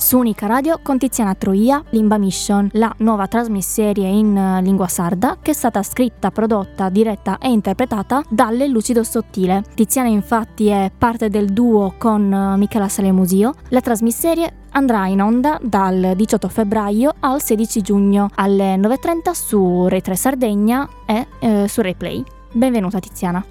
Su 0.00 0.16
Unica 0.16 0.46
Radio 0.46 0.80
con 0.82 0.96
Tiziana 0.96 1.34
Troia, 1.34 1.84
Limba 1.90 2.16
Mission, 2.16 2.70
la 2.72 2.92
nuova 3.00 3.28
trasmissione 3.28 4.08
in 4.08 4.34
eh, 4.34 4.62
lingua 4.62 4.88
sarda 4.88 5.36
che 5.42 5.50
è 5.50 5.54
stata 5.54 5.82
scritta, 5.82 6.30
prodotta, 6.30 6.88
diretta 6.88 7.36
e 7.38 7.50
interpretata 7.50 8.22
dalle 8.30 8.66
Lucido 8.66 9.04
Sottile. 9.04 9.62
Tiziana 9.74 10.08
infatti 10.08 10.68
è 10.68 10.90
parte 10.96 11.28
del 11.28 11.52
duo 11.52 11.94
con 11.98 12.32
eh, 12.32 12.56
Michela 12.56 12.88
Salemusio. 12.88 13.52
La 13.68 13.82
trasmissione 13.82 14.50
andrà 14.70 15.06
in 15.06 15.20
onda 15.20 15.58
dal 15.60 16.14
18 16.16 16.48
febbraio 16.48 17.12
al 17.20 17.42
16 17.42 17.82
giugno 17.82 18.30
alle 18.36 18.76
9.30 18.76 19.30
su 19.32 19.86
Rai 19.86 20.00
3 20.00 20.16
Sardegna 20.16 20.88
e 21.04 21.26
eh, 21.40 21.68
su 21.68 21.82
Play. 21.96 22.24
Benvenuta 22.50 22.98
Tiziana. 23.00 23.44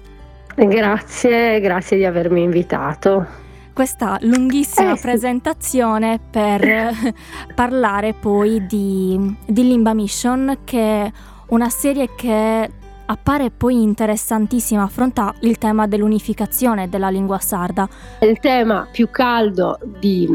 Grazie, 0.56 1.60
grazie 1.60 1.96
di 1.96 2.04
avermi 2.04 2.42
invitato 2.42 3.48
questa 3.72 4.18
lunghissima 4.20 4.92
eh, 4.92 4.96
sì. 4.96 5.02
presentazione 5.02 6.20
per 6.30 6.94
parlare 7.54 8.12
poi 8.14 8.66
di, 8.66 9.36
di 9.46 9.62
Limba 9.62 9.94
Mission, 9.94 10.58
che 10.64 11.04
è 11.04 11.12
una 11.48 11.68
serie 11.68 12.10
che 12.14 12.70
appare 13.10 13.50
poi 13.50 13.82
interessantissima, 13.82 14.84
affronta 14.84 15.34
il 15.40 15.58
tema 15.58 15.88
dell'unificazione 15.88 16.88
della 16.88 17.08
lingua 17.08 17.38
sarda. 17.38 17.88
Il 18.20 18.38
tema 18.38 18.86
più 18.90 19.10
caldo 19.10 19.78
di, 19.98 20.28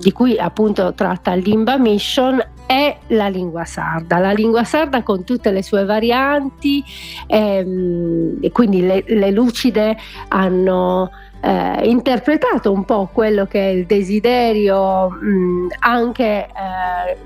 di 0.00 0.12
cui 0.12 0.38
appunto 0.38 0.94
tratta 0.94 1.34
Limba 1.34 1.76
Mission 1.76 2.42
è 2.64 2.96
la 3.08 3.28
lingua 3.28 3.64
sarda, 3.64 4.18
la 4.18 4.32
lingua 4.32 4.64
sarda 4.64 5.02
con 5.02 5.24
tutte 5.24 5.50
le 5.50 5.62
sue 5.62 5.84
varianti, 5.84 6.82
ehm, 7.26 8.38
e 8.40 8.50
quindi 8.50 8.80
le, 8.80 9.04
le 9.06 9.30
lucide 9.30 9.96
hanno 10.28 11.10
eh, 11.46 11.88
interpretato 11.88 12.72
un 12.72 12.84
po' 12.84 13.08
quello 13.12 13.46
che 13.46 13.60
è 13.60 13.70
il 13.70 13.86
desiderio 13.86 15.08
mh, 15.10 15.68
anche 15.78 16.46
eh, 16.46 17.16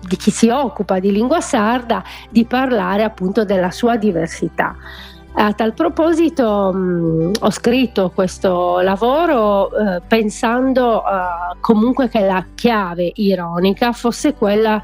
di 0.00 0.16
chi 0.16 0.30
si 0.30 0.48
occupa 0.48 0.98
di 0.98 1.12
lingua 1.12 1.42
sarda 1.42 2.02
di 2.30 2.46
parlare 2.46 3.02
appunto 3.02 3.44
della 3.44 3.70
sua 3.70 3.96
diversità. 3.96 4.74
A 5.34 5.52
tal 5.52 5.74
proposito 5.74 6.72
mh, 6.72 7.30
ho 7.40 7.50
scritto 7.50 8.10
questo 8.14 8.80
lavoro 8.80 9.70
eh, 9.76 10.00
pensando 10.06 11.02
eh, 11.02 11.56
comunque 11.60 12.08
che 12.08 12.20
la 12.20 12.44
chiave 12.54 13.12
ironica 13.16 13.92
fosse 13.92 14.32
quella 14.32 14.82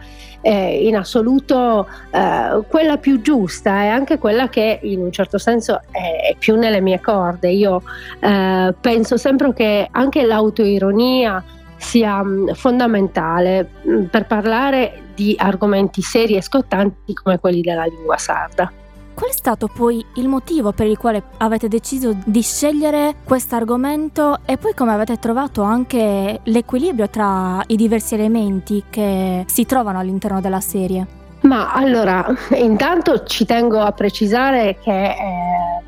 eh, 0.48 0.86
in 0.86 0.96
assoluto 0.96 1.86
eh, 2.10 2.62
quella 2.68 2.96
più 2.96 3.20
giusta 3.20 3.82
e 3.82 3.88
anche 3.88 4.16
quella 4.16 4.48
che 4.48 4.80
in 4.82 5.00
un 5.00 5.12
certo 5.12 5.36
senso 5.36 5.82
è, 5.90 6.34
più 6.38 6.56
nelle 6.56 6.80
mie 6.80 7.00
corde. 7.00 7.50
Io 7.50 7.82
eh, 8.18 8.74
penso 8.80 9.18
sempre 9.18 9.52
che 9.52 9.86
anche 9.90 10.24
l'autoironia 10.24 11.44
sia 11.76 12.22
mh, 12.22 12.54
fondamentale 12.54 13.68
mh, 13.82 14.04
per 14.04 14.24
parlare 14.26 15.02
di 15.14 15.34
argomenti 15.36 16.00
seri 16.00 16.36
e 16.36 16.40
scottanti 16.40 17.12
come 17.12 17.38
quelli 17.38 17.60
della 17.60 17.84
lingua 17.84 18.16
sarda. 18.16 18.72
Qual 19.18 19.30
è 19.30 19.34
stato 19.34 19.66
poi 19.66 20.06
il 20.14 20.28
motivo 20.28 20.70
per 20.70 20.86
il 20.86 20.96
quale 20.96 21.24
avete 21.38 21.66
deciso 21.66 22.16
di 22.24 22.40
scegliere 22.40 23.16
questo 23.24 23.56
argomento 23.56 24.38
e 24.44 24.58
poi 24.58 24.74
come 24.74 24.92
avete 24.92 25.18
trovato 25.18 25.62
anche 25.62 26.38
l'equilibrio 26.40 27.08
tra 27.10 27.60
i 27.66 27.74
diversi 27.74 28.14
elementi 28.14 28.84
che 28.88 29.44
si 29.48 29.66
trovano 29.66 29.98
all'interno 29.98 30.40
della 30.40 30.60
serie? 30.60 31.04
Ma 31.40 31.72
allora, 31.72 32.24
intanto 32.54 33.24
ci 33.24 33.44
tengo 33.44 33.80
a 33.80 33.90
precisare 33.90 34.78
che 34.80 35.06
eh, 35.06 35.82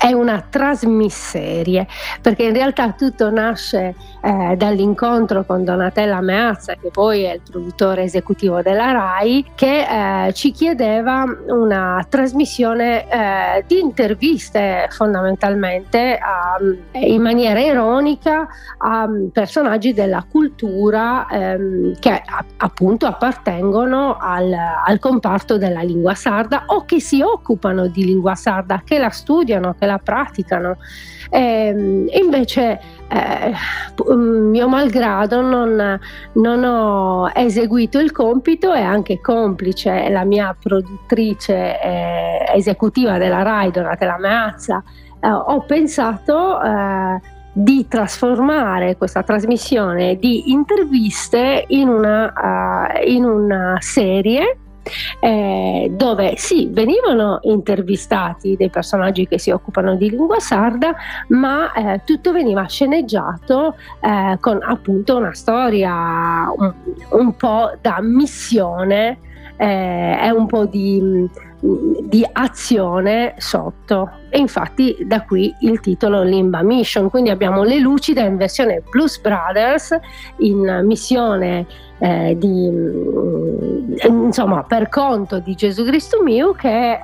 è 0.00 0.12
una 0.12 0.42
trasmisserie, 0.48 1.86
perché 2.22 2.44
in 2.44 2.54
realtà 2.54 2.92
tutto 2.92 3.30
nasce 3.30 3.94
eh, 4.22 4.56
dall'incontro 4.56 5.44
con 5.44 5.62
Donatella 5.62 6.22
Meazza, 6.22 6.72
che 6.74 6.88
poi 6.90 7.24
è 7.24 7.34
il 7.34 7.42
produttore 7.48 8.04
esecutivo 8.04 8.62
della 8.62 8.92
RAI, 8.92 9.52
che 9.54 10.26
eh, 10.26 10.32
ci 10.32 10.52
chiedeva 10.52 11.24
una 11.48 12.02
trasmissione 12.08 13.10
eh, 13.10 13.64
di 13.66 13.78
interviste 13.78 14.88
fondamentalmente 14.88 16.16
a, 16.16 16.56
in 16.92 17.20
maniera 17.20 17.60
ironica 17.60 18.48
a 18.78 19.06
personaggi 19.30 19.92
della 19.92 20.24
cultura 20.26 21.26
ehm, 21.30 21.98
che 21.98 22.22
appunto 22.56 23.04
appartengono 23.04 24.16
al, 24.18 24.50
al 24.86 24.98
comparto 24.98 25.58
della 25.58 25.82
lingua 25.82 26.14
sarda 26.14 26.64
o 26.68 26.86
che 26.86 27.00
si 27.00 27.20
occupano 27.20 27.86
di 27.88 28.06
lingua 28.06 28.34
sarda, 28.34 28.80
che 28.82 28.98
la 28.98 29.10
studiano, 29.10 29.74
che 29.78 29.88
la 29.90 29.98
praticano. 29.98 30.76
E, 31.30 32.06
invece, 32.12 32.80
eh, 33.08 33.52
mio 34.14 34.68
malgrado, 34.68 35.40
non, 35.40 35.98
non, 36.32 36.64
ho 36.64 37.30
eseguito 37.34 37.98
il 37.98 38.12
compito 38.12 38.72
e 38.74 38.80
anche 38.80 39.20
complice 39.20 40.08
la 40.08 40.24
mia 40.24 40.56
produttrice 40.58 41.80
eh, 41.80 42.52
esecutiva 42.54 43.18
della 43.18 43.42
RAI, 43.42 43.70
Donatella 43.70 44.18
Meazza, 44.18 44.82
eh, 45.20 45.30
ho 45.30 45.60
pensato 45.62 46.60
eh, 46.60 47.20
di 47.52 47.86
trasformare 47.88 48.96
questa 48.96 49.22
trasmissione 49.22 50.16
di 50.16 50.50
interviste 50.52 51.64
in 51.68 51.88
una, 51.88 52.32
uh, 52.94 53.08
in 53.08 53.24
una 53.24 53.76
serie 53.80 54.58
eh, 55.20 55.90
dove 55.92 56.34
sì, 56.36 56.68
venivano 56.70 57.38
intervistati 57.42 58.56
dei 58.56 58.70
personaggi 58.70 59.26
che 59.26 59.38
si 59.38 59.50
occupano 59.50 59.96
di 59.96 60.10
lingua 60.10 60.40
sarda, 60.40 60.94
ma 61.28 61.72
eh, 61.72 62.00
tutto 62.04 62.32
veniva 62.32 62.64
sceneggiato 62.66 63.76
eh, 64.00 64.36
con 64.40 64.60
appunto 64.62 65.16
una 65.16 65.34
storia 65.34 66.50
un, 66.56 66.72
un 67.10 67.36
po' 67.36 67.72
da 67.80 67.98
missione 68.00 69.18
eh, 69.56 70.18
e 70.22 70.30
un 70.30 70.46
po' 70.46 70.64
di 70.64 71.28
di 71.60 72.26
azione 72.32 73.34
sotto. 73.36 74.10
E 74.30 74.38
infatti 74.38 74.96
da 75.04 75.22
qui 75.22 75.54
il 75.60 75.80
titolo 75.80 76.22
Limba 76.22 76.62
Mission. 76.62 77.10
Quindi 77.10 77.30
abbiamo 77.30 77.62
le 77.62 77.78
lucide 77.78 78.22
in 78.22 78.36
versione 78.36 78.82
Blues 78.90 79.20
Brothers 79.20 79.98
in 80.38 80.80
missione 80.84 81.66
eh, 82.00 82.34
di, 82.36 82.70
mm, 82.70 83.94
insomma 84.08 84.64
per 84.64 84.88
conto 84.88 85.38
di 85.38 85.54
Gesù 85.54 85.84
Cristo 85.84 86.22
mio 86.22 86.52
che 86.52 86.92
eh, 86.92 87.00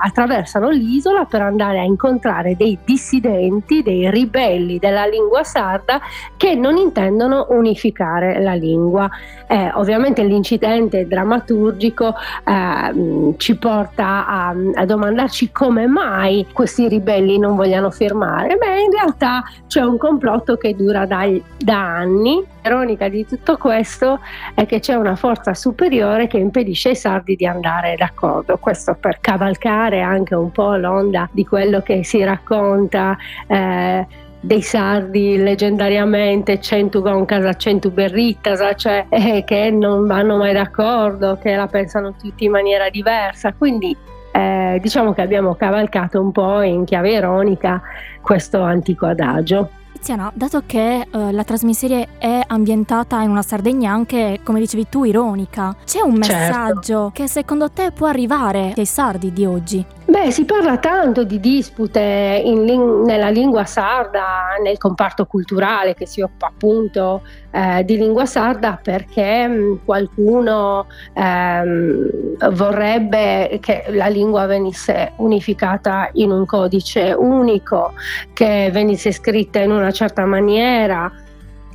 attraversano 0.00 0.70
l'isola 0.70 1.24
per 1.24 1.42
andare 1.42 1.78
a 1.80 1.82
incontrare 1.82 2.56
dei 2.56 2.78
dissidenti, 2.84 3.82
dei 3.82 4.10
ribelli 4.10 4.78
della 4.78 5.06
lingua 5.06 5.42
sarda 5.44 6.00
che 6.36 6.54
non 6.54 6.76
intendono 6.76 7.46
unificare 7.50 8.40
la 8.40 8.54
lingua. 8.54 9.08
Eh, 9.46 9.70
ovviamente 9.74 10.22
l'incidente 10.22 11.06
drammaturgico 11.06 12.14
eh, 12.44 13.34
ci 13.38 13.56
porta 13.56 14.26
a, 14.26 14.54
a, 14.74 14.84
domandarci 14.84 15.50
come 15.50 15.86
mai 15.86 16.46
questi 16.52 16.88
ribelli 16.88 17.38
non 17.38 17.56
vogliano 17.56 17.90
firmare. 17.90 18.56
Beh, 18.56 18.82
in 18.82 18.90
realtà 18.90 19.42
c'è 19.66 19.80
un 19.80 19.98
complotto 19.98 20.56
che 20.56 20.74
dura 20.74 21.06
dai, 21.06 21.42
da 21.56 21.78
anni. 21.78 22.56
L'ironica 22.68 23.08
di 23.08 23.24
tutto 23.24 23.56
questo 23.56 24.20
è 24.54 24.66
che 24.66 24.78
c'è 24.80 24.94
una 24.94 25.16
forza 25.16 25.54
superiore 25.54 26.26
che 26.26 26.36
impedisce 26.36 26.90
ai 26.90 26.96
sardi 26.96 27.34
di 27.34 27.46
andare 27.46 27.96
d'accordo. 27.96 28.58
Questo 28.58 28.94
per 28.94 29.20
cavalcare 29.20 30.02
anche 30.02 30.34
un 30.34 30.52
po' 30.52 30.76
l'onda 30.76 31.30
di 31.32 31.46
quello 31.46 31.80
che 31.80 32.04
si 32.04 32.22
racconta. 32.22 33.16
Eh, 33.46 34.06
dei 34.40 34.60
sardi 34.62 35.38
leggendariamente 35.38 36.60
centugon 36.60 37.24
casa 37.24 37.54
centuberrittasa, 37.54 38.74
cioè 38.74 39.06
eh, 39.08 39.44
che 39.44 39.70
non 39.70 40.06
vanno 40.06 40.36
mai 40.36 40.52
d'accordo, 40.52 41.38
che 41.38 41.56
la 41.56 41.66
pensano 41.68 42.14
tutti 42.20 42.44
in 42.44 42.50
maniera 42.50 42.90
diversa. 42.90 43.54
Quindi 43.54 43.96
eh, 44.38 44.78
diciamo 44.80 45.12
che 45.12 45.22
abbiamo 45.22 45.54
cavalcato 45.54 46.20
un 46.20 46.30
po' 46.30 46.62
in 46.62 46.84
chiave 46.84 47.12
ironica 47.12 47.82
questo 48.20 48.62
antico 48.62 49.06
adagio. 49.06 49.70
Tiziana, 49.92 50.30
dato 50.32 50.62
che 50.64 51.06
eh, 51.10 51.32
la 51.32 51.42
trasmissione 51.42 52.18
è 52.18 52.40
ambientata 52.46 53.20
in 53.22 53.30
una 53.30 53.42
Sardegna 53.42 53.90
anche, 53.90 54.38
come 54.44 54.60
dicevi 54.60 54.88
tu, 54.88 55.02
ironica, 55.02 55.74
c'è 55.84 56.00
un 56.00 56.22
certo. 56.22 56.38
messaggio 56.38 56.80
certo. 56.80 57.10
che 57.12 57.26
secondo 57.26 57.70
te 57.70 57.90
può 57.90 58.06
arrivare 58.06 58.74
ai 58.76 58.86
sardi 58.86 59.32
di 59.32 59.44
oggi? 59.44 59.84
Beh, 60.10 60.30
si 60.30 60.46
parla 60.46 60.78
tanto 60.78 61.22
di 61.22 61.38
dispute 61.38 62.40
ling- 62.42 63.04
nella 63.04 63.28
lingua 63.28 63.66
sarda, 63.66 64.56
nel 64.62 64.78
comparto 64.78 65.26
culturale 65.26 65.92
che 65.92 66.06
si 66.06 66.22
occupa 66.22 66.46
appunto 66.46 67.20
eh, 67.50 67.84
di 67.84 67.98
lingua 67.98 68.24
sarda 68.24 68.80
perché 68.82 69.46
mh, 69.46 69.52
mm, 69.52 69.74
qualcuno 69.84 70.86
ehm, 71.12 72.38
vorrebbe 72.52 73.58
che 73.60 73.84
la 73.90 74.06
lingua 74.06 74.46
venisse 74.46 75.12
unificata 75.16 76.08
in 76.14 76.30
un 76.30 76.46
codice 76.46 77.12
unico, 77.12 77.92
che 78.32 78.70
venisse 78.72 79.12
scritta 79.12 79.58
in 79.60 79.72
una 79.72 79.90
certa 79.90 80.24
maniera 80.24 81.12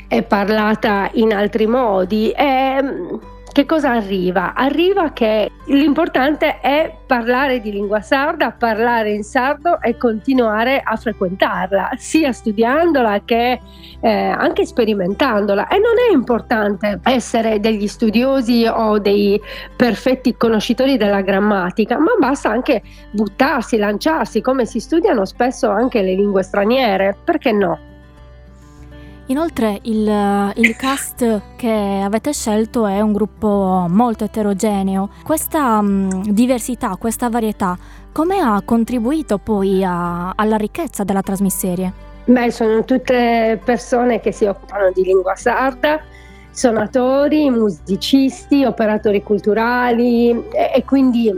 e 0.08 0.24
parlata 0.24 1.08
in 1.14 1.36
altri 1.36 1.68
modi. 1.68 2.32
E, 2.32 2.82
mm, 2.82 3.16
che 3.54 3.68
cosa 3.68 3.92
arriva? 3.92 4.56
Arriva 4.56 5.14
che 5.14 5.52
l'importante 5.68 6.60
è 6.60 6.92
parlare 7.06 7.62
di 7.62 7.72
lingua 7.72 8.02
sarda, 8.02 8.52
parlare 8.52 9.12
in 9.12 9.24
sardo 9.24 9.80
e 9.80 9.96
continuare 9.96 10.82
a 10.84 10.96
frequentarla, 10.96 11.92
sia 11.96 12.32
studiandola 12.32 13.22
che 13.24 13.60
eh, 14.02 14.10
anche 14.10 14.66
sperimentandola. 14.66 15.68
E 15.68 15.78
non 15.78 15.94
è 16.10 16.12
importante 16.12 17.00
essere 17.04 17.60
degli 17.60 17.88
studiosi 17.88 18.66
o 18.66 18.98
dei 18.98 19.40
perfetti 19.76 20.36
conoscitori 20.36 20.98
della 20.98 21.22
grammatica, 21.22 22.00
ma 22.00 22.14
basta 22.20 22.50
anche 22.50 22.82
buttarsi, 23.12 23.78
lanciarsi, 23.78 24.42
come 24.42 24.66
si 24.66 24.80
studiano 24.80 25.26
spesso 25.26 25.70
anche 25.70 26.02
le 26.02 26.16
lingue 26.16 26.42
straniere, 26.42 27.16
perché 27.24 27.52
no? 27.52 27.93
Inoltre 29.28 29.80
il, 29.84 30.52
il, 30.56 30.76
cast 30.76 31.42
che 31.56 32.02
avete 32.04 32.34
scelto 32.34 32.86
è 32.86 33.00
un 33.00 33.14
gruppo 33.14 33.86
molto 33.90 34.26
eterogeneo. 34.26 35.10
Questa 35.24 35.82
mh, 35.82 36.32
diversità, 36.32 36.98
questa 37.00 37.30
varietà, 37.30 37.78
come 38.12 38.40
ha 38.40 38.62
contribuito 38.66 39.38
poi 39.38 39.82
a, 39.84 40.32
alla 40.36 40.58
ricchezza 40.58 41.06
della 41.06 41.22
trasmisserie? 41.22 41.94
Beh, 42.26 42.52
sono 42.52 42.84
tutte 42.84 43.60
persone 43.64 44.20
che 44.20 44.34
si 44.34 44.46
occupano 44.46 44.92
di 44.94 45.04
lingua 45.04 45.36
sarda, 45.36 46.02
suonatori, 46.52 47.50
musicisti, 47.50 48.66
operatori 48.66 49.24
culturali 49.24 50.30
e, 50.30 50.72
e 50.76 50.84
quindi 50.86 51.32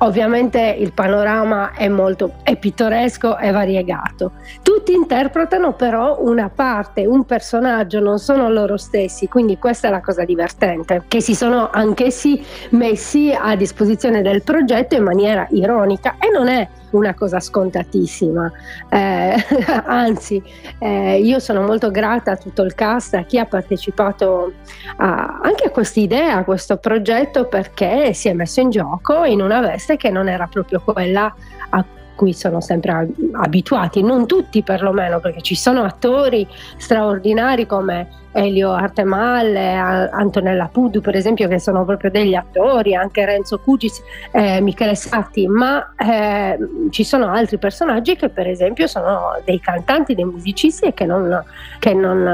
Ovviamente 0.00 0.76
il 0.78 0.92
panorama 0.92 1.72
è 1.72 1.88
molto 1.88 2.34
è 2.44 2.56
pittoresco 2.56 3.36
e 3.36 3.50
variegato. 3.50 4.32
Tutti 4.62 4.92
interpretano 4.92 5.72
però 5.72 6.18
una 6.20 6.50
parte, 6.54 7.04
un 7.04 7.24
personaggio, 7.24 7.98
non 7.98 8.18
sono 8.18 8.48
loro 8.48 8.76
stessi, 8.76 9.26
quindi 9.26 9.58
questa 9.58 9.88
è 9.88 9.90
la 9.90 10.00
cosa 10.00 10.24
divertente, 10.24 11.04
che 11.08 11.20
si 11.20 11.34
sono 11.34 11.70
anch'essi 11.72 12.40
messi 12.70 13.36
a 13.36 13.56
disposizione 13.56 14.22
del 14.22 14.42
progetto 14.42 14.94
in 14.94 15.02
maniera 15.02 15.46
ironica 15.50 16.16
e 16.20 16.30
non 16.30 16.46
è 16.46 16.68
una 16.90 17.14
cosa 17.14 17.40
scontatissima. 17.40 18.50
Eh, 18.88 19.34
anzi, 19.86 20.42
eh, 20.78 21.18
io 21.20 21.38
sono 21.38 21.62
molto 21.62 21.90
grata 21.90 22.32
a 22.32 22.36
tutto 22.36 22.62
il 22.62 22.74
cast, 22.74 23.14
a 23.14 23.22
chi 23.22 23.38
ha 23.38 23.46
partecipato 23.46 24.52
a, 24.96 25.40
anche 25.42 25.66
a 25.66 25.70
questa 25.70 26.00
idea, 26.00 26.36
a 26.36 26.44
questo 26.44 26.76
progetto, 26.76 27.46
perché 27.46 28.12
si 28.12 28.28
è 28.28 28.32
messo 28.32 28.60
in 28.60 28.70
gioco 28.70 29.24
in 29.24 29.40
una 29.40 29.60
veste 29.60 29.96
che 29.96 30.10
non 30.10 30.28
era 30.28 30.46
proprio 30.46 30.80
quella 30.80 31.34
a 31.70 31.84
cui 32.18 32.32
sono 32.32 32.60
sempre 32.60 33.08
abituati, 33.34 34.02
non 34.02 34.26
tutti 34.26 34.64
perlomeno, 34.64 35.20
perché 35.20 35.40
ci 35.40 35.54
sono 35.54 35.84
attori 35.84 36.44
straordinari 36.76 37.64
come 37.64 38.08
Elio 38.32 38.72
Artemalle, 38.72 39.74
Antonella 40.10 40.66
Pudu 40.66 41.00
per 41.00 41.14
esempio, 41.14 41.46
che 41.46 41.60
sono 41.60 41.84
proprio 41.84 42.10
degli 42.10 42.34
attori, 42.34 42.96
anche 42.96 43.24
Renzo 43.24 43.60
Cugis, 43.60 44.02
eh, 44.32 44.60
Michele 44.60 44.96
Satti, 44.96 45.46
ma 45.46 45.94
eh, 45.96 46.58
ci 46.90 47.04
sono 47.04 47.28
altri 47.28 47.56
personaggi 47.58 48.16
che 48.16 48.28
per 48.30 48.48
esempio 48.48 48.88
sono 48.88 49.40
dei 49.44 49.60
cantanti, 49.60 50.16
dei 50.16 50.24
musicisti 50.24 50.86
e 50.86 50.94
che 50.94 51.06
non, 51.06 51.40
che 51.78 51.94
non 51.94 52.26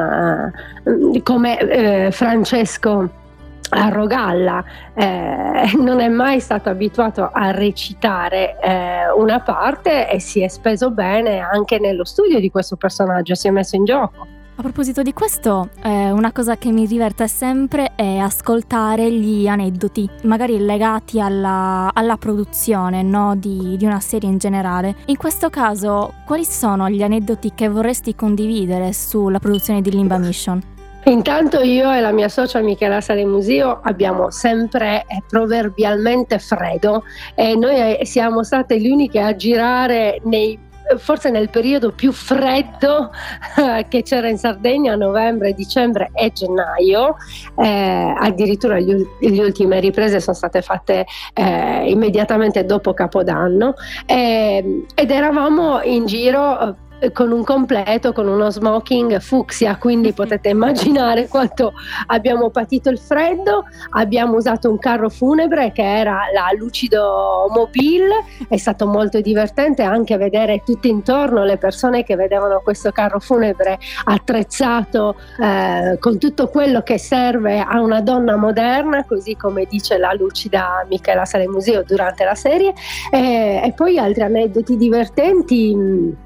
eh, 1.12 1.22
come 1.22 1.58
eh, 1.58 2.10
Francesco 2.10 3.22
a 3.70 3.88
Rogalla 3.88 4.64
eh, 4.94 5.72
non 5.78 6.00
è 6.00 6.08
mai 6.08 6.40
stato 6.40 6.68
abituato 6.68 7.30
a 7.32 7.50
recitare 7.50 8.58
eh, 8.60 9.10
una 9.16 9.40
parte 9.40 10.08
e 10.10 10.20
si 10.20 10.42
è 10.42 10.48
speso 10.48 10.90
bene 10.90 11.38
anche 11.40 11.78
nello 11.78 12.04
studio 12.04 12.38
di 12.40 12.50
questo 12.50 12.76
personaggio, 12.76 13.34
si 13.34 13.48
è 13.48 13.50
messo 13.50 13.76
in 13.76 13.84
gioco. 13.84 14.26
A 14.56 14.62
proposito 14.62 15.02
di 15.02 15.12
questo, 15.12 15.70
eh, 15.82 16.12
una 16.12 16.30
cosa 16.30 16.56
che 16.56 16.70
mi 16.70 16.86
diverte 16.86 17.26
sempre 17.26 17.94
è 17.96 18.18
ascoltare 18.18 19.10
gli 19.10 19.48
aneddoti, 19.48 20.08
magari 20.22 20.64
legati 20.64 21.20
alla, 21.20 21.90
alla 21.92 22.16
produzione 22.16 23.02
no? 23.02 23.34
di, 23.34 23.76
di, 23.76 23.84
una 23.84 23.98
serie 23.98 24.28
in 24.28 24.38
generale. 24.38 24.94
In 25.06 25.16
questo 25.16 25.50
caso, 25.50 26.14
quali 26.24 26.44
sono 26.44 26.88
gli 26.88 27.02
aneddoti 27.02 27.50
che 27.52 27.68
vorresti 27.68 28.14
condividere 28.14 28.92
sulla 28.92 29.40
produzione 29.40 29.82
di 29.82 29.90
Limba 29.90 30.18
Mission? 30.18 30.73
Intanto 31.06 31.60
io 31.60 31.92
e 31.92 32.00
la 32.00 32.12
mia 32.12 32.30
socia 32.30 32.60
Michela 32.60 33.00
Sale 33.02 33.26
Museo 33.26 33.80
abbiamo 33.82 34.30
sempre 34.30 35.04
eh, 35.06 35.22
proverbialmente 35.28 36.38
freddo 36.38 37.04
e 37.34 37.54
noi 37.56 37.98
eh, 37.98 38.06
siamo 38.06 38.42
state 38.42 38.78
le 38.78 38.90
uniche 38.90 39.20
a 39.20 39.36
girare 39.36 40.20
nei 40.24 40.58
forse 40.98 41.30
nel 41.30 41.48
periodo 41.48 41.92
più 41.92 42.12
freddo 42.12 43.10
eh, 43.56 43.86
che 43.88 44.02
c'era 44.02 44.28
in 44.28 44.38
Sardegna, 44.38 44.94
novembre, 44.96 45.54
dicembre 45.54 46.10
e 46.12 46.30
gennaio, 46.32 47.16
eh, 47.56 48.14
addirittura 48.18 48.78
le 48.78 49.06
ultime 49.20 49.80
riprese 49.80 50.20
sono 50.20 50.36
state 50.36 50.62
fatte 50.62 51.06
eh, 51.32 51.90
immediatamente 51.90 52.64
dopo 52.64 52.92
Capodanno. 52.92 53.74
Eh, 54.06 54.84
ed 54.94 55.10
eravamo 55.10 55.80
in 55.82 56.06
giro 56.06 56.76
con 57.12 57.32
un 57.32 57.44
completo, 57.44 58.12
con 58.12 58.28
uno 58.28 58.50
smoking 58.50 59.20
fucsia, 59.20 59.76
quindi 59.76 60.12
potete 60.14 60.50
immaginare 60.50 61.28
quanto 61.28 61.72
abbiamo 62.06 62.50
patito 62.50 62.90
il 62.90 62.98
freddo, 62.98 63.64
abbiamo 63.90 64.36
usato 64.36 64.70
un 64.70 64.78
carro 64.78 65.08
funebre 65.08 65.72
che 65.72 65.82
era 65.82 66.22
la 66.32 66.48
Lucido 66.56 67.46
Mobile, 67.54 68.24
è 68.48 68.56
stato 68.56 68.86
molto 68.86 69.20
divertente 69.20 69.82
anche 69.82 70.16
vedere 70.16 70.62
tutte 70.64 70.88
intorno 70.88 71.44
le 71.44 71.56
persone 71.56 72.04
che 72.04 72.16
vedevano 72.16 72.60
questo 72.62 72.90
carro 72.90 73.20
funebre 73.20 73.78
attrezzato 74.04 75.16
eh, 75.40 75.98
con 75.98 76.18
tutto 76.18 76.48
quello 76.48 76.82
che 76.82 76.98
serve 76.98 77.60
a 77.60 77.80
una 77.80 78.00
donna 78.00 78.36
moderna, 78.36 79.04
così 79.04 79.36
come 79.36 79.66
dice 79.68 79.98
la 79.98 80.12
lucida 80.12 80.84
Michela 80.88 81.24
Sale 81.24 81.48
Museo 81.48 81.82
durante 81.82 82.24
la 82.24 82.34
serie, 82.34 82.72
e, 83.10 83.60
e 83.64 83.72
poi 83.74 83.98
altri 83.98 84.22
aneddoti 84.22 84.76
divertenti 84.76 86.22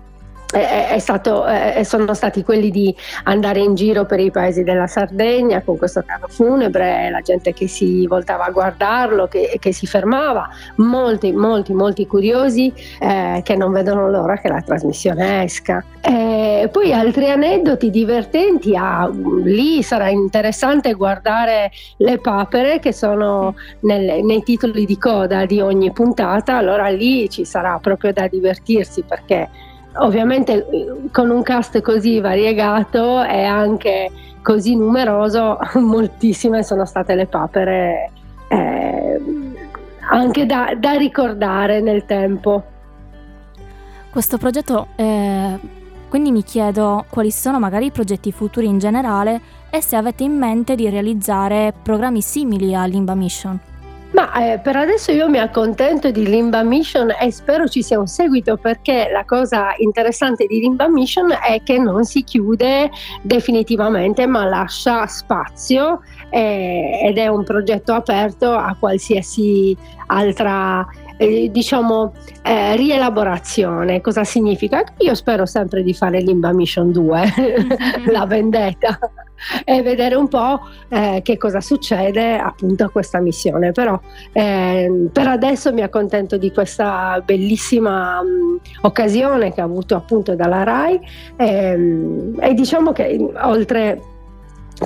è 0.51 0.99
stato, 0.99 1.45
sono 1.83 2.15
stati 2.15 2.43
quelli 2.43 2.71
di 2.71 2.95
andare 3.25 3.61
in 3.61 3.75
giro 3.75 4.07
per 4.07 4.19
i 4.19 4.31
paesi 4.31 4.63
della 4.63 4.87
Sardegna 4.87 5.61
con 5.61 5.77
questo 5.77 6.03
carro 6.07 6.29
funebre, 6.29 7.11
la 7.11 7.21
gente 7.21 7.53
che 7.53 7.69
si 7.69 8.07
voltava 8.07 8.45
a 8.45 8.51
guardarlo, 8.51 9.27
che, 9.27 9.57
che 9.59 9.73
si 9.73 9.87
fermava, 9.87 10.49
molti, 10.77 11.33
molti, 11.33 11.75
molti 11.75 12.07
curiosi 12.07 12.73
eh, 12.99 13.43
che 13.45 13.57
non 13.57 13.73
vedono 13.73 14.09
l'ora 14.09 14.39
che 14.39 14.49
la 14.49 14.63
trasmissione 14.63 15.45
esca. 15.45 15.85
E 16.01 16.69
poi 16.73 16.93
altri 16.95 17.31
aneddoti 17.31 17.91
divertenti, 17.91 18.75
ah, 18.75 19.11
lì 19.43 19.83
sarà 19.83 20.09
interessante 20.09 20.95
guardare 20.95 21.71
le 21.99 22.19
papere 22.19 22.79
che 22.79 22.93
sono 22.93 23.55
nel, 23.81 24.25
nei 24.25 24.43
titoli 24.43 24.87
di 24.87 24.97
coda 24.97 25.45
di 25.45 25.61
ogni 25.61 25.93
puntata, 25.93 26.57
allora 26.57 26.89
lì 26.89 27.29
ci 27.29 27.45
sarà 27.45 27.79
proprio 27.81 28.13
da 28.13 28.27
divertirsi 28.29 29.03
perché 29.03 29.67
ovviamente 29.95 30.67
con 31.11 31.31
un 31.31 31.43
cast 31.43 31.81
così 31.81 32.21
variegato 32.21 33.23
e 33.23 33.43
anche 33.45 34.11
così 34.43 34.77
numeroso, 34.77 35.59
moltissime 35.81 36.63
sono 36.63 36.85
state 36.85 37.15
le 37.15 37.27
papere 37.27 38.11
eh, 38.49 39.21
anche 40.11 40.47
da, 40.47 40.75
da, 40.77 40.93
ricordare 40.93 41.81
nel 41.81 42.07
tempo. 42.07 42.63
Questo 44.11 44.39
progetto, 44.39 44.89
eh, 44.97 45.59
quindi 46.09 46.31
mi 46.31 46.43
chiedo 46.43 47.05
quali 47.11 47.31
sono 47.31 47.59
magari 47.59 47.87
i 47.87 47.91
progetti 47.91 48.33
futuri 48.33 48.67
in 48.67 48.79
generale 48.79 49.41
e 49.71 49.83
se 49.83 49.97
avete 49.97 50.25
in 50.25 50.33
mente 50.33 50.75
di 50.75 50.89
realizzare 50.89 51.75
programmi 51.83 52.23
simili 52.23 52.75
a 52.75 52.87
Limba 52.87 53.15
Mission. 53.15 53.68
Ma 54.11 54.33
eh, 54.53 54.59
per 54.59 54.75
adesso 54.75 55.13
io 55.13 55.29
mi 55.29 55.39
accontento 55.39 56.11
di 56.11 56.25
Limba 56.25 56.63
Mission 56.63 57.13
e 57.21 57.31
spero 57.31 57.69
ci 57.69 57.83
sia 57.83 57.99
un 57.99 58.07
seguito 58.07 58.57
perché 58.57 59.11
la 59.13 59.25
cosa 59.27 59.75
interessante 59.77 60.47
di 60.47 60.61
Limba 60.61 60.89
Mission 60.89 61.31
è 61.31 61.63
che 61.63 61.79
non 61.79 62.05
si 62.05 62.25
chiude 62.25 62.91
definitivamente 63.21 64.27
ma 64.27 64.47
lascia 64.47 65.07
spazio 65.07 66.01
eh, 66.31 67.01
ed 67.05 67.19
è 67.19 67.27
un 67.27 67.45
progetto 67.45 67.93
aperto 67.93 68.53
a 68.53 68.75
qualsiasi 68.79 69.77
altra 70.07 70.87
eh, 71.19 71.51
diciamo 71.51 72.15
eh, 72.43 72.77
rielaborazione. 72.77 74.01
Cosa 74.01 74.25
significa? 74.25 74.83
Io 74.99 75.15
spero 75.15 75.45
sempre 75.45 75.83
di 75.83 75.93
fare 75.93 76.21
l'Imba 76.21 76.53
Mission 76.53 76.91
2, 76.91 77.33
la 78.11 78.25
vendetta 78.25 78.99
e 79.65 79.83
vedere 79.83 80.15
un 80.15 80.29
po' 80.29 80.61
eh, 80.89 81.21
che 81.23 81.37
cosa 81.37 81.61
succede 81.61 82.37
appunto 82.39 82.85
a 82.85 82.91
questa 82.91 83.21
missione. 83.21 83.73
Però 83.73 84.01
eh, 84.33 85.09
per 85.13 85.27
adesso 85.27 85.73
mi 85.73 85.83
accontento 85.83 86.37
di 86.37 86.51
questa 86.53 87.23
bellissima 87.25 88.23
mh, 88.23 88.61
occasione 88.83 89.53
che 89.53 89.61
ho 89.61 89.67
avuto 89.67 89.97
appunto 89.97 90.35
dalla 90.35 90.63
RAI 90.63 91.01
ehm, 91.37 92.37
e 92.41 92.55
diciamo 92.55 92.93
che 92.93 93.31
oltre 93.43 94.17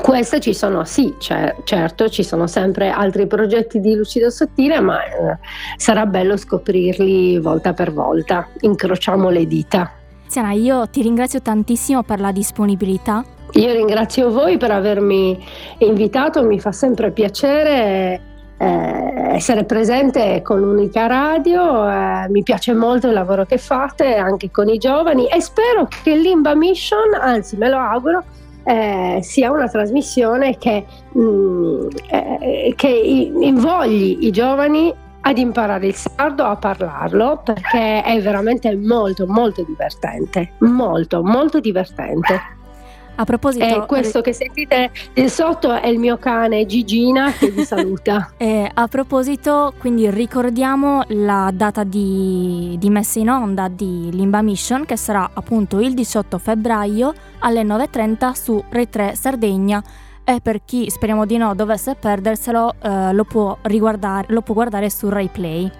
queste 0.00 0.40
ci 0.40 0.54
sono, 0.54 0.84
sì, 0.84 1.14
cioè, 1.18 1.54
certo, 1.64 2.08
ci 2.08 2.22
sono 2.22 2.46
sempre 2.46 2.90
altri 2.90 3.26
progetti 3.26 3.80
di 3.80 3.94
lucido 3.94 4.30
sottile, 4.30 4.80
ma 4.80 5.04
eh, 5.04 5.38
sarà 5.76 6.06
bello 6.06 6.36
scoprirli 6.36 7.38
volta 7.38 7.72
per 7.74 7.92
volta. 7.92 8.48
Incrociamo 8.60 9.28
le 9.28 9.46
dita. 9.46 9.90
Tiziana, 10.24 10.52
io 10.52 10.88
ti 10.88 11.02
ringrazio 11.02 11.42
tantissimo 11.42 12.02
per 12.02 12.20
la 12.20 12.32
disponibilità. 12.32 13.22
Io 13.52 13.72
ringrazio 13.72 14.30
voi 14.30 14.56
per 14.56 14.70
avermi 14.70 15.38
invitato, 15.78 16.42
mi 16.42 16.58
fa 16.58 16.72
sempre 16.72 17.10
piacere 17.10 18.20
eh, 18.56 19.34
essere 19.34 19.64
presente 19.64 20.40
con 20.40 20.58
l'unica 20.58 21.06
radio, 21.06 21.86
eh, 21.86 22.28
mi 22.30 22.42
piace 22.42 22.72
molto 22.72 23.08
il 23.08 23.12
lavoro 23.12 23.44
che 23.44 23.58
fate 23.58 24.14
anche 24.14 24.50
con 24.50 24.70
i 24.70 24.78
giovani 24.78 25.26
e 25.26 25.42
spero 25.42 25.86
che 26.02 26.16
l'Imba 26.16 26.54
Mission, 26.54 27.12
anzi 27.20 27.56
me 27.58 27.68
lo 27.68 27.76
auguro, 27.76 28.24
eh, 28.64 29.18
sia 29.22 29.50
una 29.50 29.68
trasmissione 29.68 30.56
che, 30.56 30.84
mh, 31.12 31.20
mm, 31.20 31.88
eh, 32.10 32.72
che 32.76 32.88
invogli 32.88 34.18
i 34.20 34.30
giovani 34.30 34.92
ad 35.24 35.38
imparare 35.38 35.86
il 35.86 35.94
sardo, 35.94 36.44
a 36.44 36.56
parlarlo, 36.56 37.42
perché 37.44 38.02
è 38.02 38.20
veramente 38.20 38.74
molto, 38.76 39.26
molto 39.26 39.62
divertente, 39.62 40.52
molto, 40.58 41.22
molto 41.22 41.60
divertente. 41.60 42.60
A 43.14 43.24
proposito, 43.24 43.64
eh, 43.64 43.86
questo 43.86 44.20
che 44.20 44.32
sentite 44.32 44.90
di 45.12 45.28
sotto 45.28 45.72
è 45.72 45.86
il 45.86 45.98
mio 45.98 46.16
cane 46.18 46.66
Gigina 46.66 47.32
che 47.32 47.50
vi 47.50 47.64
saluta. 47.64 48.32
eh, 48.38 48.70
a 48.72 48.88
proposito, 48.88 49.74
quindi 49.78 50.10
ricordiamo 50.10 51.02
la 51.08 51.50
data 51.52 51.84
di, 51.84 52.76
di 52.78 52.90
messa 52.90 53.18
in 53.18 53.30
onda 53.30 53.68
di 53.68 54.08
Limba 54.12 54.42
Mission 54.42 54.84
che 54.86 54.96
sarà 54.96 55.30
appunto 55.32 55.80
il 55.80 55.94
18 55.94 56.38
febbraio 56.38 57.12
alle 57.40 57.62
9.30 57.62 58.32
su 58.32 58.64
Rai 58.68 58.88
3 58.88 59.14
Sardegna 59.14 59.82
e 60.24 60.40
per 60.40 60.64
chi 60.64 60.88
speriamo 60.88 61.26
di 61.26 61.36
no 61.36 61.54
dovesse 61.54 61.96
perderselo 61.96 62.74
eh, 62.80 63.12
lo, 63.12 63.24
può 63.24 63.58
lo 63.62 64.40
può 64.40 64.54
guardare 64.54 64.88
su 64.88 65.08
Rai 65.08 65.28
Play 65.28 65.70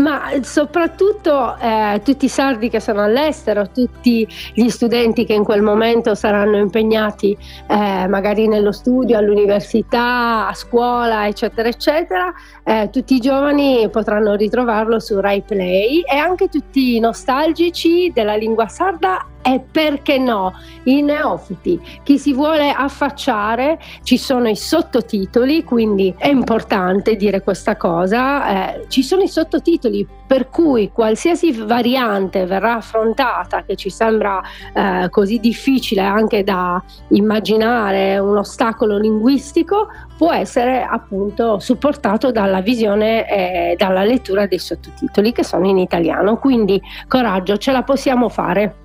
ma 0.00 0.30
soprattutto 0.40 1.56
eh, 1.58 2.00
tutti 2.04 2.24
i 2.24 2.28
sardi 2.28 2.68
che 2.68 2.80
sono 2.80 3.02
all'estero, 3.02 3.70
tutti 3.70 4.26
gli 4.54 4.68
studenti 4.68 5.24
che 5.24 5.34
in 5.34 5.44
quel 5.44 5.62
momento 5.62 6.14
saranno 6.14 6.56
impegnati 6.56 7.36
eh, 7.68 8.06
magari 8.08 8.48
nello 8.48 8.72
studio, 8.72 9.18
all'università, 9.18 10.48
a 10.48 10.54
scuola, 10.54 11.26
eccetera, 11.26 11.68
eccetera, 11.68 12.32
eh, 12.64 12.88
tutti 12.90 13.14
i 13.14 13.20
giovani 13.20 13.88
potranno 13.90 14.34
ritrovarlo 14.34 14.98
su 14.98 15.20
Rai 15.20 15.42
Play. 15.42 16.00
E 16.00 16.16
anche 16.16 16.48
tutti 16.48 16.96
i 16.96 17.00
nostalgici 17.00 18.10
della 18.14 18.34
lingua 18.34 18.68
sarda 18.68 19.26
e 19.42 19.60
perché 19.60 20.18
no, 20.18 20.54
i 20.84 21.02
neofiti, 21.02 21.80
chi 22.02 22.18
si 22.18 22.32
vuole 22.32 22.70
affacciare, 22.70 23.78
ci 24.02 24.16
sono 24.16 24.48
i 24.48 24.56
sottotitoli, 24.56 25.64
quindi 25.64 26.14
è 26.16 26.28
importante 26.28 27.16
dire 27.16 27.42
questa 27.42 27.76
cosa, 27.76 28.74
eh, 28.74 28.86
ci 28.88 29.02
sono 29.02 29.22
i 29.22 29.28
sottotitoli 29.28 30.06
per 30.32 30.48
cui 30.48 30.90
qualsiasi 30.90 31.52
variante 31.52 32.46
verrà 32.46 32.76
affrontata 32.76 33.64
che 33.64 33.76
ci 33.76 33.90
sembra 33.90 34.40
eh, 34.72 35.08
così 35.10 35.38
difficile 35.38 36.00
anche 36.00 36.42
da 36.42 36.82
immaginare 37.08 38.18
un 38.18 38.38
ostacolo 38.38 38.96
linguistico 38.96 39.88
può 40.16 40.32
essere 40.32 40.84
appunto 40.84 41.58
supportato 41.58 42.30
dalla 42.30 42.60
visione 42.60 43.28
e 43.28 43.74
dalla 43.76 44.04
lettura 44.04 44.46
dei 44.46 44.58
sottotitoli 44.58 45.32
che 45.32 45.42
sono 45.42 45.66
in 45.66 45.78
italiano. 45.78 46.38
Quindi 46.38 46.80
coraggio 47.08 47.56
ce 47.56 47.72
la 47.72 47.82
possiamo 47.82 48.28
fare 48.28 48.81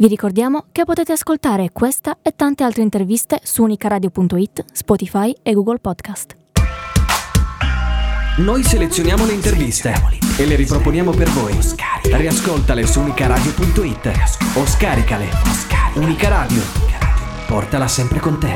vi 0.00 0.08
ricordiamo 0.08 0.64
che 0.72 0.84
potete 0.84 1.12
ascoltare 1.12 1.68
questa 1.72 2.16
e 2.22 2.32
tante 2.34 2.64
altre 2.64 2.80
interviste 2.80 3.38
su 3.42 3.62
unicaradio.it, 3.62 4.64
Spotify 4.72 5.34
e 5.42 5.52
Google 5.52 5.78
Podcast. 5.78 6.36
Noi 8.38 8.64
selezioniamo 8.64 9.26
le 9.26 9.32
interviste 9.34 9.92
e 10.38 10.46
le 10.46 10.56
riproponiamo 10.56 11.10
per 11.10 11.28
voi. 11.28 11.54
Riascoltale 12.04 12.86
su 12.86 13.00
unicaradio.it 13.00 14.10
o 14.54 14.64
scaricale. 14.64 15.28
Unica 15.96 16.28
Radio. 16.28 16.62
Portala 17.46 17.86
sempre 17.86 18.20
con 18.20 18.40
te. 18.40 18.48